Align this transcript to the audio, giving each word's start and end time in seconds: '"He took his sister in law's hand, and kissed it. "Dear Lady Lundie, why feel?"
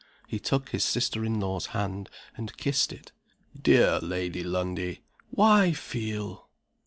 '"He 0.27 0.39
took 0.39 0.69
his 0.69 0.83
sister 0.83 1.23
in 1.23 1.39
law's 1.39 1.67
hand, 1.77 2.09
and 2.35 2.57
kissed 2.57 2.91
it. 2.91 3.11
"Dear 3.55 3.99
Lady 3.99 4.43
Lundie, 4.43 5.03
why 5.29 5.73
feel?" 5.73 6.49